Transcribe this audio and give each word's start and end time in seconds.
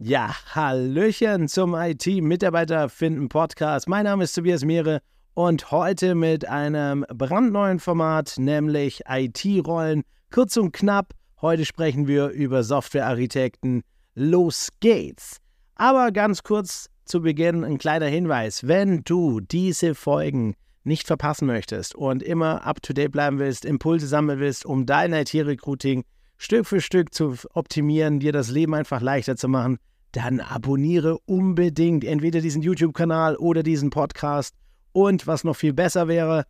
Ja, 0.00 0.32
Hallöchen 0.54 1.48
zum 1.48 1.74
IT-Mitarbeiter 1.74 2.88
finden 2.88 3.28
Podcast. 3.28 3.88
Mein 3.88 4.04
Name 4.04 4.22
ist 4.22 4.32
Tobias 4.32 4.64
Mehre 4.64 5.00
und 5.34 5.72
heute 5.72 6.14
mit 6.14 6.46
einem 6.46 7.04
brandneuen 7.12 7.80
Format, 7.80 8.34
nämlich 8.38 9.02
IT-Rollen. 9.08 10.04
Kurz 10.30 10.56
und 10.56 10.70
knapp, 10.70 11.14
heute 11.40 11.64
sprechen 11.64 12.06
wir 12.06 12.28
über 12.28 12.62
Softwarearchitekten. 12.62 13.82
Los 14.14 14.68
geht's! 14.78 15.38
Aber 15.74 16.12
ganz 16.12 16.44
kurz 16.44 16.88
zu 17.04 17.20
Beginn 17.20 17.64
ein 17.64 17.78
kleiner 17.78 18.06
Hinweis. 18.06 18.68
Wenn 18.68 19.02
du 19.02 19.40
diese 19.40 19.96
Folgen 19.96 20.54
nicht 20.84 21.08
verpassen 21.08 21.46
möchtest 21.46 21.96
und 21.96 22.22
immer 22.22 22.64
up-to-date 22.64 23.10
bleiben 23.10 23.40
willst, 23.40 23.64
Impulse 23.64 24.06
sammeln 24.06 24.38
willst, 24.38 24.64
um 24.64 24.86
dein 24.86 25.12
IT-Recruiting 25.12 26.04
Stück 26.36 26.66
für 26.66 26.80
Stück 26.80 27.12
zu 27.12 27.34
optimieren, 27.52 28.20
dir 28.20 28.30
das 28.30 28.48
Leben 28.48 28.74
einfach 28.74 29.00
leichter 29.00 29.34
zu 29.34 29.48
machen, 29.48 29.80
dann 30.12 30.40
abonniere 30.40 31.18
unbedingt 31.26 32.04
entweder 32.04 32.40
diesen 32.40 32.62
YouTube-Kanal 32.62 33.36
oder 33.36 33.62
diesen 33.62 33.90
Podcast. 33.90 34.54
Und 34.92 35.26
was 35.26 35.44
noch 35.44 35.56
viel 35.56 35.72
besser 35.72 36.08
wäre, 36.08 36.44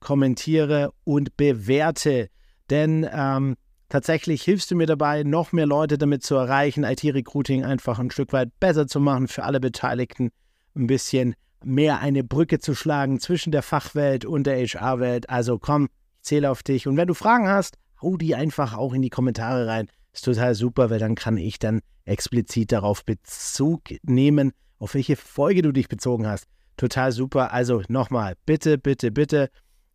kommentiere 0.00 0.92
und 1.04 1.36
bewerte. 1.36 2.28
Denn 2.68 3.08
ähm, 3.12 3.56
tatsächlich 3.88 4.42
hilfst 4.42 4.70
du 4.70 4.76
mir 4.76 4.86
dabei, 4.86 5.22
noch 5.22 5.52
mehr 5.52 5.66
Leute 5.66 5.98
damit 5.98 6.22
zu 6.22 6.34
erreichen, 6.34 6.84
IT-Recruiting 6.84 7.64
einfach 7.64 7.98
ein 7.98 8.10
Stück 8.10 8.32
weit 8.32 8.50
besser 8.58 8.86
zu 8.86 9.00
machen, 9.00 9.28
für 9.28 9.44
alle 9.44 9.60
Beteiligten 9.60 10.30
ein 10.74 10.86
bisschen 10.86 11.34
mehr 11.62 12.00
eine 12.00 12.24
Brücke 12.24 12.58
zu 12.58 12.74
schlagen 12.74 13.20
zwischen 13.20 13.52
der 13.52 13.62
Fachwelt 13.62 14.24
und 14.24 14.44
der 14.44 14.56
HR-Welt. 14.58 15.28
Also 15.28 15.58
komm, 15.58 15.88
ich 16.16 16.22
zähle 16.22 16.50
auf 16.50 16.62
dich. 16.62 16.86
Und 16.86 16.96
wenn 16.96 17.08
du 17.08 17.14
Fragen 17.14 17.48
hast, 17.48 17.76
hau 18.02 18.16
die 18.16 18.34
einfach 18.34 18.76
auch 18.76 18.94
in 18.94 19.02
die 19.02 19.10
Kommentare 19.10 19.66
rein. 19.66 19.88
Ist 20.12 20.24
total 20.24 20.54
super, 20.54 20.90
weil 20.90 20.98
dann 20.98 21.14
kann 21.14 21.36
ich 21.36 21.58
dann 21.58 21.80
explizit 22.04 22.72
darauf 22.72 23.04
Bezug 23.04 23.82
nehmen, 24.02 24.52
auf 24.78 24.94
welche 24.94 25.16
Folge 25.16 25.62
du 25.62 25.72
dich 25.72 25.88
bezogen 25.88 26.26
hast. 26.26 26.46
Total 26.76 27.12
super. 27.12 27.52
Also 27.52 27.82
nochmal, 27.88 28.34
bitte, 28.46 28.78
bitte, 28.78 29.10
bitte, 29.10 29.50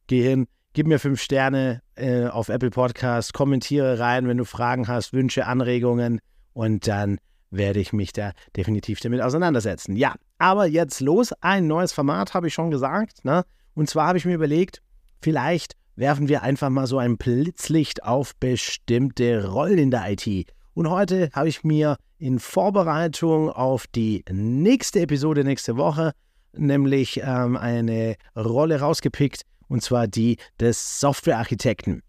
geh 0.07 0.21
hin, 0.21 0.47
gib 0.73 0.87
mir 0.87 0.99
fünf 0.99 1.21
Sterne 1.21 1.81
äh, 1.95 2.27
auf 2.27 2.49
Apple 2.49 2.69
Podcast, 2.69 3.33
kommentiere 3.33 3.99
rein, 3.99 4.27
wenn 4.27 4.37
du 4.37 4.45
Fragen 4.45 4.87
hast, 4.87 5.13
Wünsche, 5.13 5.47
Anregungen 5.47 6.21
und 6.53 6.87
dann 6.87 7.17
werde 7.49 7.79
ich 7.79 7.93
mich 7.93 8.13
da 8.13 8.31
definitiv 8.55 8.99
damit 8.99 9.21
auseinandersetzen. 9.21 9.95
Ja, 9.95 10.15
aber 10.37 10.65
jetzt 10.65 10.99
los. 10.99 11.33
Ein 11.41 11.67
neues 11.67 11.93
Format 11.93 12.33
habe 12.33 12.47
ich 12.47 12.53
schon 12.53 12.71
gesagt. 12.71 13.23
Ne? 13.23 13.45
Und 13.73 13.89
zwar 13.89 14.07
habe 14.07 14.17
ich 14.17 14.25
mir 14.25 14.35
überlegt, 14.35 14.81
vielleicht 15.21 15.75
werfen 15.95 16.27
wir 16.27 16.43
einfach 16.43 16.69
mal 16.69 16.87
so 16.87 16.97
ein 16.97 17.17
Blitzlicht 17.17 18.03
auf 18.03 18.35
bestimmte 18.35 19.47
Rollen 19.47 19.77
in 19.77 19.91
der 19.91 20.11
IT. 20.11 20.47
Und 20.73 20.89
heute 20.89 21.29
habe 21.33 21.49
ich 21.49 21.63
mir 21.63 21.97
in 22.17 22.39
Vorbereitung 22.39 23.49
auf 23.49 23.87
die 23.87 24.23
nächste 24.29 25.01
Episode 25.01 25.43
nächste 25.43 25.77
Woche 25.77 26.13
nämlich 26.57 27.21
ähm, 27.23 27.57
eine 27.57 28.15
Rolle 28.35 28.79
rausgepickt, 28.79 29.41
und 29.67 29.81
zwar 29.81 30.07
die 30.07 30.37
des 30.59 30.99
Softwarearchitekten. 30.99 32.01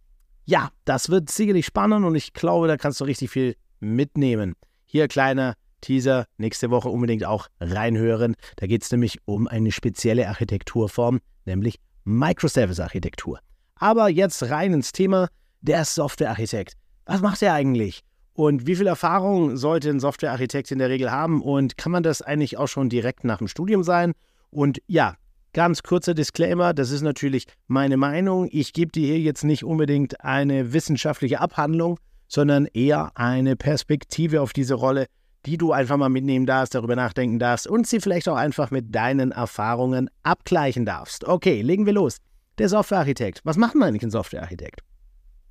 Ja, 0.45 0.71
das 0.85 1.09
wird 1.09 1.31
sicherlich 1.31 1.67
spannend 1.67 2.05
und 2.05 2.15
ich 2.15 2.33
glaube, 2.33 2.69
da 2.69 2.77
kannst 2.77 3.01
du 3.01 3.05
richtig 3.05 3.31
viel 3.31 3.57
mitnehmen. 3.81 4.55
Hier 4.85 5.09
kleiner 5.09 5.55
Teaser, 5.81 6.27
nächste 6.39 6.71
Woche 6.71 6.89
unbedingt 6.89 7.25
auch 7.25 7.49
reinhören. 7.61 8.37
Da 8.57 8.67
geht 8.67 8.83
es 8.83 8.91
nämlich 8.91 9.19
um 9.25 9.49
eine 9.49 9.73
spezielle 9.73 10.29
Architekturform, 10.29 11.21
nämlich 11.45 11.81
Microservice-Architektur. 12.05 13.41
Aber 13.79 14.09
jetzt 14.09 14.43
rein 14.51 14.73
ins 14.73 14.93
Thema 14.93 15.29
der 15.61 15.85
Softwarearchitekt. 15.85 16.75
Was 17.05 17.21
macht 17.21 17.43
er 17.43 17.53
eigentlich? 17.53 18.03
Und 18.33 18.67
wie 18.67 18.77
viel 18.77 18.87
Erfahrung 18.87 19.57
sollte 19.57 19.91
ein 19.91 20.01
Softwarearchitekt 20.01 20.71
in 20.71 20.79
der 20.79 20.89
Regel 20.89 21.11
haben? 21.11 21.43
Und 21.43 21.77
kann 21.77 21.93
man 21.93 22.03
das 22.03 22.23
eigentlich 22.23 22.59
auch 22.59 22.69
schon 22.69 22.89
direkt 22.89 23.25
nach 23.25 23.39
dem 23.39 23.49
Studium 23.49 23.83
sein? 23.83 24.13
Und 24.51 24.81
ja, 24.87 25.15
ganz 25.53 25.83
kurzer 25.83 26.15
Disclaimer, 26.15 26.75
das 26.75 26.91
ist 26.91 27.03
natürlich 27.03 27.47
meine 27.67 27.97
Meinung. 27.97 28.49
Ich 28.51 28.73
gebe 28.73 28.93
dir 28.93 29.07
hier 29.07 29.21
jetzt 29.21 29.45
nicht 29.45 29.65
unbedingt 29.65 30.23
eine 30.23 30.73
wissenschaftliche 30.73 31.41
Abhandlung, 31.41 31.99
sondern 32.29 32.67
eher 32.67 33.11
eine 33.15 33.57
Perspektive 33.57 34.43
auf 34.43 34.53
diese 34.53 34.75
Rolle, 34.75 35.07
die 35.47 35.57
du 35.57 35.73
einfach 35.73 35.97
mal 35.97 36.09
mitnehmen 36.09 36.45
darfst, 36.45 36.75
darüber 36.75 36.97
nachdenken 36.97 37.39
darfst 37.39 37.67
und 37.67 37.87
sie 37.87 38.01
vielleicht 38.01 38.29
auch 38.29 38.37
einfach 38.37 38.71
mit 38.71 38.95
deinen 38.95 39.33
Erfahrungen 39.33 40.11
abgleichen 40.23 40.85
darfst. 40.85 41.25
Okay, 41.25 41.63
legen 41.63 41.87
wir 41.87 41.93
los 41.93 42.19
der 42.59 42.69
Softwarearchitekt. 42.69 43.41
Was 43.45 43.57
macht 43.57 43.75
man 43.75 43.89
eigentlich 43.89 44.03
ein 44.03 44.11
Softwarearchitekt? 44.11 44.81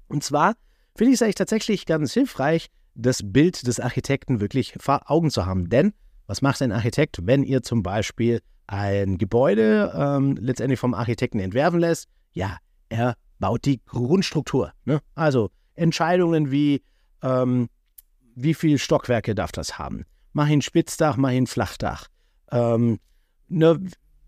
Und 0.08 0.24
zwar 0.24 0.56
finde 0.96 1.12
ich 1.12 1.16
es 1.16 1.22
eigentlich 1.22 1.36
tatsächlich 1.36 1.86
ganz 1.86 2.14
hilfreich, 2.14 2.68
das 2.96 3.22
Bild 3.24 3.68
des 3.68 3.80
Architekten 3.80 4.40
wirklich 4.40 4.76
vor 4.80 5.10
Augen 5.12 5.30
zu 5.30 5.46
haben. 5.46 5.70
Denn 5.70 5.94
was 6.28 6.42
macht 6.42 6.62
ein 6.62 6.72
Architekt, 6.72 7.20
wenn 7.24 7.44
ihr 7.44 7.62
zum 7.62 7.84
Beispiel 7.84 8.42
ein 8.68 9.18
Gebäude 9.18 9.94
ähm, 9.96 10.38
letztendlich 10.40 10.80
vom 10.80 10.94
Architekten 10.94 11.40
entwerfen 11.40 11.80
lässt? 11.80 12.08
Ja, 12.32 12.58
er 12.90 13.16
baut 13.40 13.66
die 13.66 13.82
Grundstruktur. 13.86 14.72
Ne? 14.86 15.02
Also 15.14 15.52
Entscheidungen 15.76 16.52
wie, 16.52 16.82
ähm, 17.22 17.70
wie 18.36 18.54
viele 18.54 18.80
Stockwerke 18.80 19.36
darf 19.36 19.52
das 19.52 19.78
haben? 19.78 20.06
Mach 20.34 20.48
ihn 20.48 20.62
Spitzdach, 20.62 21.18
mach 21.18 21.32
ihn 21.32 21.48
Flachdach. 21.48 22.08
Ähm, 22.52 23.00
ne, 23.48 23.80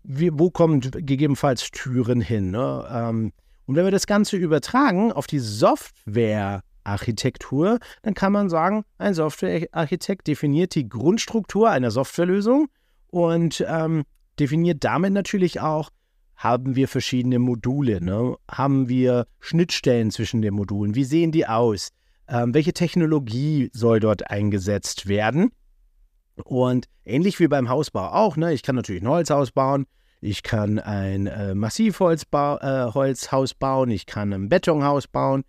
wie, 0.08 0.30
wo 0.32 0.50
kommen 0.50 0.80
gegebenenfalls 0.80 1.70
Türen 1.70 2.22
hin? 2.22 2.50
Ne? 2.50 2.88
Ähm, 2.90 3.32
und 3.66 3.76
wenn 3.76 3.84
wir 3.84 3.92
das 3.92 4.06
Ganze 4.06 4.38
übertragen 4.38 5.12
auf 5.12 5.26
die 5.26 5.38
Softwarearchitektur, 5.38 7.78
dann 8.02 8.14
kann 8.14 8.32
man 8.32 8.48
sagen, 8.48 8.84
ein 8.96 9.12
Softwarearchitekt 9.12 10.26
definiert 10.26 10.74
die 10.74 10.88
Grundstruktur 10.88 11.68
einer 11.70 11.90
Softwarelösung 11.90 12.68
und 13.08 13.62
ähm, 13.68 14.04
definiert 14.40 14.82
damit 14.84 15.12
natürlich 15.12 15.60
auch, 15.60 15.90
haben 16.36 16.74
wir 16.74 16.88
verschiedene 16.88 17.38
Module, 17.38 18.02
ne? 18.02 18.34
haben 18.50 18.88
wir 18.88 19.26
Schnittstellen 19.40 20.10
zwischen 20.10 20.40
den 20.40 20.54
Modulen, 20.54 20.94
wie 20.94 21.04
sehen 21.04 21.32
die 21.32 21.46
aus, 21.46 21.90
ähm, 22.28 22.54
welche 22.54 22.72
Technologie 22.72 23.68
soll 23.74 24.00
dort 24.00 24.30
eingesetzt 24.30 25.06
werden. 25.06 25.50
Und 26.44 26.86
ähnlich 27.04 27.38
wie 27.40 27.48
beim 27.48 27.68
Hausbau 27.68 28.12
auch, 28.12 28.38
ne? 28.38 28.54
ich 28.54 28.62
kann 28.62 28.76
natürlich 28.76 29.02
ein 29.02 29.08
Holzhaus 29.08 29.50
bauen, 29.50 29.84
ich 30.20 30.42
kann 30.42 30.78
ein 30.78 31.26
äh, 31.26 31.54
Massivholzhaus 31.54 33.52
äh, 33.52 33.54
bauen, 33.58 33.90
ich 33.90 34.06
kann 34.06 34.32
ein 34.32 34.48
Betonhaus 34.48 35.06
bauen, 35.06 35.44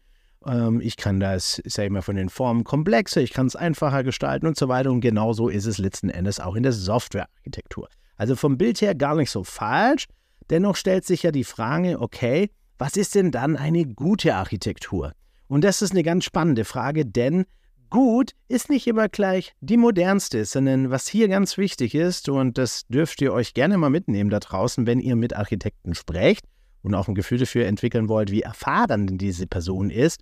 ähm, 0.45 0.79
ich 0.81 0.97
kann 0.97 1.19
das, 1.19 1.61
sag 1.65 1.85
ich 1.85 1.91
mal, 1.91 2.01
von 2.01 2.15
den 2.15 2.29
Formen 2.29 2.63
komplexer, 2.63 3.21
ich 3.21 3.33
kann 3.33 3.47
es 3.47 3.55
einfacher 3.55 4.03
gestalten 4.03 4.47
und 4.47 4.57
so 4.57 4.67
weiter. 4.67 4.91
Und 4.91 5.01
genauso 5.01 5.49
ist 5.49 5.65
es 5.65 5.77
letzten 5.77 6.09
Endes 6.09 6.39
auch 6.39 6.55
in 6.55 6.63
der 6.63 6.71
Softwarearchitektur. 6.71 7.89
Also 8.17 8.35
vom 8.35 8.57
Bild 8.57 8.81
her 8.81 8.95
gar 8.95 9.15
nicht 9.15 9.31
so 9.31 9.43
falsch. 9.43 10.05
Dennoch 10.49 10.75
stellt 10.75 11.05
sich 11.05 11.23
ja 11.23 11.31
die 11.31 11.43
Frage, 11.43 11.99
okay, 12.01 12.49
was 12.77 12.95
ist 12.97 13.15
denn 13.15 13.31
dann 13.31 13.55
eine 13.55 13.85
gute 13.85 14.35
Architektur? 14.35 15.13
Und 15.47 15.63
das 15.63 15.81
ist 15.81 15.91
eine 15.91 16.03
ganz 16.03 16.25
spannende 16.25 16.65
Frage, 16.65 17.05
denn 17.05 17.45
gut 17.89 18.31
ist 18.47 18.69
nicht 18.69 18.87
immer 18.87 19.09
gleich 19.09 19.53
die 19.61 19.77
modernste, 19.77 20.45
sondern 20.45 20.89
was 20.89 21.07
hier 21.07 21.27
ganz 21.27 21.57
wichtig 21.57 21.95
ist, 21.95 22.29
und 22.29 22.57
das 22.57 22.87
dürft 22.87 23.21
ihr 23.21 23.33
euch 23.33 23.53
gerne 23.53 23.77
mal 23.77 23.89
mitnehmen 23.89 24.29
da 24.29 24.39
draußen, 24.39 24.87
wenn 24.87 24.99
ihr 24.99 25.15
mit 25.15 25.35
Architekten 25.35 25.95
sprecht 25.95 26.45
und 26.81 26.95
auch 26.95 27.07
ein 27.07 27.15
Gefühl 27.15 27.37
dafür 27.37 27.65
entwickeln 27.65 28.09
wollt, 28.09 28.31
wie 28.31 28.41
erfahren 28.41 29.07
denn 29.07 29.17
diese 29.17 29.47
Person 29.47 29.89
ist, 29.89 30.21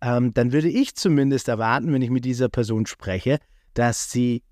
ähm, 0.00 0.32
dann 0.34 0.52
würde 0.52 0.68
ich 0.68 0.94
zumindest 0.94 1.48
erwarten, 1.48 1.92
wenn 1.92 2.02
ich 2.02 2.10
mit 2.10 2.24
dieser 2.24 2.48
Person 2.48 2.86
spreche, 2.86 3.38
dass 3.74 4.10
sie 4.10 4.42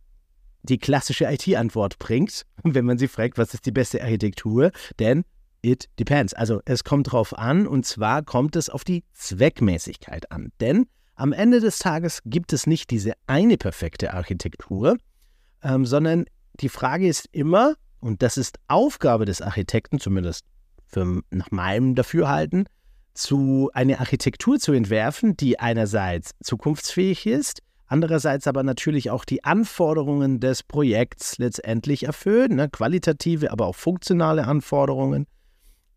die 0.63 0.79
klassische 0.79 1.27
IT-Antwort 1.27 1.99
bringt, 1.99 2.43
wenn 2.63 2.85
man 2.85 2.99
sie 2.99 3.09
fragt, 3.09 3.39
was 3.39 3.55
ist 3.55 3.67
die 3.67 3.73
beste 3.73 4.03
Architektur, 4.03 4.71
denn 4.99 5.25
it 5.63 5.89
depends. 5.99 6.35
Also 6.35 6.61
es 6.65 6.85
kommt 6.85 7.13
drauf 7.13 7.37
an 7.37 7.67
und 7.67 7.87
zwar 7.87 8.23
kommt 8.23 8.57
es 8.57 8.69
auf 8.69 8.85
die 8.85 9.05
Zweckmäßigkeit 9.13 10.31
an. 10.31 10.53
Denn 10.61 10.87
am 11.17 11.33
Ende 11.33 11.61
des 11.61 11.79
Tages 11.79 12.21
gibt 12.25 12.53
es 12.53 12.67
nicht 12.67 12.91
diese 12.91 13.15
eine 13.27 13.57
perfekte 13.57 14.15
Architektur, 14.15 14.97
ähm, 15.63 15.85
sondern 15.85 16.27
die 16.61 16.69
Frage 16.69 17.09
ist 17.09 17.29
immer, 17.33 17.75
und 18.01 18.23
das 18.23 18.37
ist 18.37 18.59
Aufgabe 18.69 19.25
des 19.25 19.43
Architekten, 19.43 19.99
zumindest 19.99 20.45
für, 20.87 21.23
nach 21.31 21.51
meinem 21.51 21.95
Dafürhalten, 21.95 22.69
zu 23.15 23.71
eine 23.73 23.99
Architektur 23.99 24.59
zu 24.59 24.73
entwerfen, 24.73 25.37
die 25.37 25.59
einerseits 25.59 26.33
zukunftsfähig 26.43 27.27
ist, 27.27 27.63
andererseits 27.87 28.47
aber 28.47 28.63
natürlich 28.63 29.11
auch 29.11 29.25
die 29.25 29.43
Anforderungen 29.43 30.39
des 30.39 30.63
Projekts 30.63 31.39
letztendlich 31.39 32.05
erfüllt, 32.05 32.53
ne, 32.53 32.69
qualitative, 32.69 33.51
aber 33.51 33.67
auch 33.67 33.75
funktionale 33.75 34.47
Anforderungen, 34.47 35.27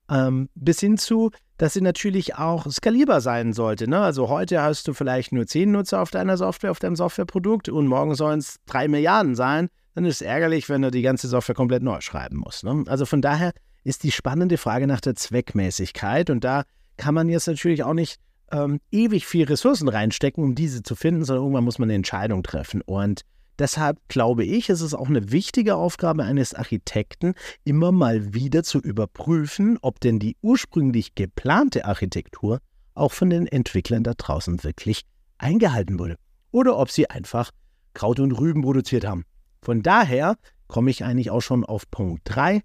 ähm, 0.09 0.49
bis 0.55 0.79
hin 0.79 0.97
zu 0.97 1.31
dass 1.59 1.73
sie 1.73 1.81
natürlich 1.81 2.35
auch 2.35 2.71
skalierbar 2.71 3.19
sein 3.19 3.51
sollte. 3.51 3.87
Ne? 3.87 3.99
Also 3.99 4.29
heute 4.29 4.61
hast 4.61 4.87
du 4.87 4.93
vielleicht 4.93 5.33
nur 5.33 5.45
10 5.45 5.69
Nutzer 5.71 6.01
auf 6.01 6.09
deiner 6.09 6.37
Software, 6.37 6.71
auf 6.71 6.79
deinem 6.79 6.95
Softwareprodukt 6.95 7.67
und 7.67 7.85
morgen 7.85 8.15
sollen 8.15 8.39
es 8.39 8.59
3 8.67 8.87
Milliarden 8.87 9.35
sein. 9.35 9.67
Dann 9.93 10.05
ist 10.05 10.15
es 10.15 10.21
ärgerlich, 10.21 10.69
wenn 10.69 10.81
du 10.81 10.89
die 10.89 11.01
ganze 11.01 11.27
Software 11.27 11.55
komplett 11.55 11.83
neu 11.83 11.99
schreiben 11.99 12.37
musst. 12.37 12.63
Ne? 12.63 12.85
Also 12.87 13.05
von 13.05 13.21
daher 13.21 13.51
ist 13.83 14.03
die 14.03 14.11
spannende 14.11 14.57
Frage 14.57 14.87
nach 14.87 15.01
der 15.01 15.15
Zweckmäßigkeit 15.15 16.29
und 16.29 16.45
da 16.45 16.63
kann 16.95 17.13
man 17.13 17.27
jetzt 17.27 17.47
natürlich 17.47 17.83
auch 17.83 17.93
nicht 17.93 18.19
ähm, 18.53 18.79
ewig 18.89 19.27
viel 19.27 19.45
Ressourcen 19.45 19.89
reinstecken, 19.89 20.41
um 20.41 20.55
diese 20.55 20.81
zu 20.81 20.95
finden, 20.95 21.25
sondern 21.25 21.43
irgendwann 21.43 21.65
muss 21.65 21.77
man 21.77 21.87
eine 21.87 21.95
Entscheidung 21.95 22.41
treffen. 22.41 22.81
Und 22.81 23.23
Deshalb 23.59 23.99
glaube 24.07 24.45
ich, 24.45 24.69
ist 24.69 24.79
es 24.79 24.93
auch 24.93 25.09
eine 25.09 25.31
wichtige 25.31 25.75
Aufgabe 25.75 26.23
eines 26.23 26.53
Architekten, 26.53 27.33
immer 27.65 27.91
mal 27.91 28.33
wieder 28.33 28.63
zu 28.63 28.79
überprüfen, 28.79 29.77
ob 29.81 29.99
denn 29.99 30.17
die 30.17 30.37
ursprünglich 30.41 31.13
geplante 31.13 31.83
Architektur 31.83 32.59
auch 32.93 33.11
von 33.11 33.29
den 33.29 33.47
Entwicklern 33.47 34.03
da 34.03 34.13
draußen 34.13 34.63
wirklich 34.63 35.03
eingehalten 35.37 35.99
wurde. 35.99 36.15
Oder 36.51 36.77
ob 36.77 36.89
sie 36.89 37.09
einfach 37.09 37.51
Kraut 37.93 38.21
und 38.21 38.31
Rüben 38.31 38.61
produziert 38.61 39.05
haben. 39.05 39.25
Von 39.61 39.83
daher 39.83 40.37
komme 40.67 40.89
ich 40.89 41.03
eigentlich 41.03 41.29
auch 41.29 41.41
schon 41.41 41.65
auf 41.65 41.91
Punkt 41.91 42.21
3, 42.25 42.61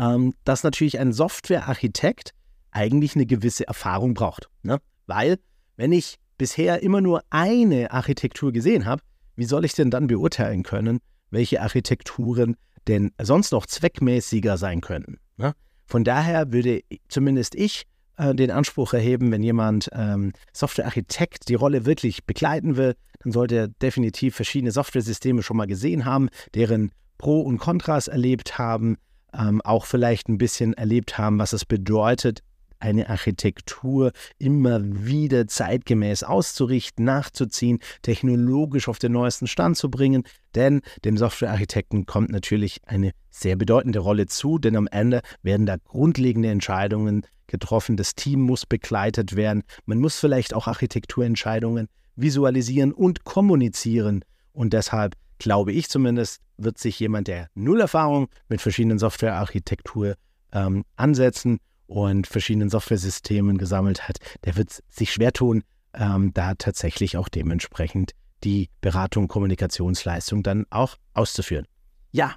ähm, 0.00 0.34
dass 0.44 0.64
natürlich 0.64 0.98
ein 0.98 1.12
Softwarearchitekt 1.12 2.32
eigentlich 2.72 3.14
eine 3.14 3.26
gewisse 3.26 3.66
Erfahrung 3.68 4.14
braucht. 4.14 4.48
Ne? 4.62 4.80
Weil, 5.06 5.38
wenn 5.76 5.92
ich 5.92 6.18
bisher 6.36 6.82
immer 6.82 7.00
nur 7.00 7.22
eine 7.30 7.92
Architektur 7.92 8.52
gesehen 8.52 8.84
habe, 8.86 9.02
wie 9.38 9.44
soll 9.44 9.64
ich 9.64 9.74
denn 9.74 9.90
dann 9.90 10.08
beurteilen 10.08 10.64
können, 10.64 10.98
welche 11.30 11.62
Architekturen 11.62 12.56
denn 12.88 13.12
sonst 13.22 13.52
noch 13.52 13.66
zweckmäßiger 13.66 14.58
sein 14.58 14.80
könnten? 14.80 15.18
Ne? 15.36 15.54
Von 15.86 16.02
daher 16.02 16.52
würde 16.52 16.80
zumindest 17.08 17.54
ich 17.54 17.84
äh, 18.16 18.34
den 18.34 18.50
Anspruch 18.50 18.92
erheben, 18.92 19.30
wenn 19.30 19.44
jemand 19.44 19.90
ähm, 19.92 20.32
Softwarearchitekt 20.52 21.48
die 21.48 21.54
Rolle 21.54 21.86
wirklich 21.86 22.24
begleiten 22.24 22.76
will, 22.76 22.96
dann 23.20 23.32
sollte 23.32 23.54
er 23.54 23.68
definitiv 23.68 24.34
verschiedene 24.34 24.72
Softwaresysteme 24.72 25.42
schon 25.42 25.56
mal 25.56 25.66
gesehen 25.66 26.04
haben, 26.04 26.28
deren 26.54 26.90
Pro 27.16 27.40
und 27.40 27.58
Kontras 27.58 28.08
erlebt 28.08 28.58
haben, 28.58 28.96
ähm, 29.32 29.60
auch 29.62 29.86
vielleicht 29.86 30.28
ein 30.28 30.38
bisschen 30.38 30.72
erlebt 30.74 31.16
haben, 31.16 31.38
was 31.38 31.52
es 31.52 31.64
bedeutet, 31.64 32.40
eine 32.80 33.08
Architektur 33.08 34.12
immer 34.38 34.80
wieder 34.82 35.46
zeitgemäß 35.46 36.22
auszurichten, 36.22 37.04
nachzuziehen, 37.04 37.78
technologisch 38.02 38.88
auf 38.88 38.98
den 38.98 39.12
neuesten 39.12 39.46
Stand 39.46 39.76
zu 39.76 39.90
bringen. 39.90 40.24
Denn 40.54 40.80
dem 41.04 41.16
Softwarearchitekten 41.16 42.06
kommt 42.06 42.30
natürlich 42.30 42.80
eine 42.86 43.12
sehr 43.30 43.56
bedeutende 43.56 43.98
Rolle 44.00 44.26
zu, 44.26 44.58
denn 44.58 44.76
am 44.76 44.88
Ende 44.88 45.20
werden 45.42 45.66
da 45.66 45.76
grundlegende 45.76 46.50
Entscheidungen 46.50 47.26
getroffen. 47.46 47.96
Das 47.96 48.14
Team 48.14 48.40
muss 48.40 48.66
begleitet 48.66 49.36
werden. 49.36 49.62
Man 49.86 49.98
muss 49.98 50.18
vielleicht 50.18 50.54
auch 50.54 50.66
Architekturentscheidungen 50.66 51.88
visualisieren 52.16 52.92
und 52.92 53.24
kommunizieren. 53.24 54.24
Und 54.52 54.72
deshalb 54.72 55.14
glaube 55.38 55.72
ich 55.72 55.88
zumindest, 55.88 56.40
wird 56.56 56.78
sich 56.78 56.98
jemand, 56.98 57.28
der 57.28 57.48
null 57.54 57.80
Erfahrung 57.80 58.28
mit 58.48 58.60
verschiedenen 58.60 58.98
Softwarearchitektur 58.98 60.16
ähm, 60.52 60.84
ansetzen 60.96 61.58
und 61.88 62.26
verschiedenen 62.26 62.68
Softwaresystemen 62.68 63.58
gesammelt 63.58 64.08
hat, 64.08 64.18
der 64.44 64.56
wird 64.56 64.82
sich 64.88 65.12
schwer 65.12 65.32
tun, 65.32 65.64
ähm, 65.94 66.32
da 66.34 66.54
tatsächlich 66.54 67.16
auch 67.16 67.28
dementsprechend 67.28 68.12
die 68.44 68.68
Beratung, 68.80 69.26
Kommunikationsleistung 69.26 70.44
dann 70.44 70.66
auch 70.70 70.96
auszuführen. 71.14 71.66
Ja, 72.12 72.34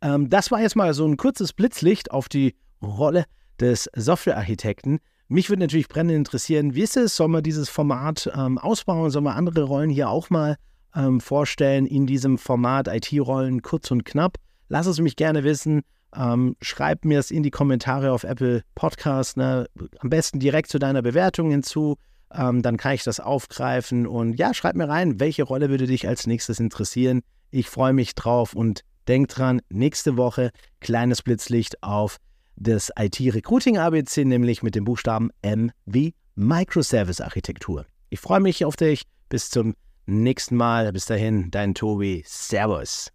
ähm, 0.00 0.30
das 0.30 0.50
war 0.50 0.62
jetzt 0.62 0.76
mal 0.76 0.94
so 0.94 1.06
ein 1.06 1.16
kurzes 1.16 1.52
Blitzlicht 1.52 2.10
auf 2.10 2.28
die 2.28 2.54
Rolle 2.80 3.26
des 3.60 3.90
Softwarearchitekten. 3.94 5.00
Mich 5.28 5.48
würde 5.48 5.60
natürlich 5.60 5.88
brennend 5.88 6.14
interessieren, 6.14 6.74
wie 6.74 6.82
ist 6.82 6.96
es? 6.96 7.16
Sollen 7.16 7.32
wir 7.32 7.42
dieses 7.42 7.68
Format 7.68 8.30
ähm, 8.34 8.58
ausbauen? 8.58 9.10
Sollen 9.10 9.24
wir 9.24 9.34
andere 9.34 9.62
Rollen 9.64 9.90
hier 9.90 10.10
auch 10.10 10.30
mal 10.30 10.56
ähm, 10.94 11.20
vorstellen 11.20 11.86
in 11.86 12.06
diesem 12.06 12.38
Format 12.38 12.88
IT-Rollen 12.88 13.62
kurz 13.62 13.90
und 13.90 14.04
knapp? 14.04 14.36
Lass 14.68 14.86
es 14.86 15.00
mich 15.00 15.16
gerne 15.16 15.44
wissen. 15.44 15.82
Ähm, 16.14 16.56
schreib 16.60 17.04
mir 17.04 17.18
es 17.18 17.30
in 17.30 17.42
die 17.42 17.50
Kommentare 17.50 18.12
auf 18.12 18.24
Apple 18.24 18.62
Podcast. 18.74 19.36
Ne? 19.36 19.66
Am 19.98 20.10
besten 20.10 20.38
direkt 20.38 20.70
zu 20.70 20.78
deiner 20.78 21.02
Bewertung 21.02 21.50
hinzu. 21.50 21.96
Ähm, 22.34 22.62
dann 22.62 22.76
kann 22.76 22.94
ich 22.94 23.04
das 23.04 23.20
aufgreifen. 23.20 24.06
Und 24.06 24.38
ja, 24.38 24.54
schreib 24.54 24.76
mir 24.76 24.88
rein, 24.88 25.20
welche 25.20 25.42
Rolle 25.42 25.70
würde 25.70 25.86
dich 25.86 26.08
als 26.08 26.26
nächstes 26.26 26.60
interessieren. 26.60 27.22
Ich 27.50 27.68
freue 27.68 27.92
mich 27.92 28.14
drauf 28.14 28.54
und 28.54 28.82
denk 29.08 29.28
dran, 29.28 29.60
nächste 29.68 30.16
Woche 30.16 30.50
kleines 30.80 31.22
Blitzlicht 31.22 31.82
auf 31.82 32.18
das 32.56 32.90
IT-Recruiting 32.98 33.78
ABC, 33.78 34.24
nämlich 34.24 34.62
mit 34.62 34.74
dem 34.74 34.84
Buchstaben 34.84 35.30
M 35.42 35.72
wie 35.86 36.14
Microservice-Architektur. 36.36 37.86
Ich 38.10 38.20
freue 38.20 38.40
mich 38.40 38.64
auf 38.64 38.76
dich. 38.76 39.02
Bis 39.28 39.50
zum 39.50 39.74
nächsten 40.06 40.56
Mal. 40.56 40.92
Bis 40.92 41.06
dahin, 41.06 41.50
dein 41.50 41.74
Tobi. 41.74 42.22
Servus. 42.26 43.10